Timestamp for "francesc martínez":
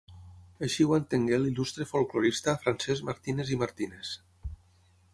2.65-3.55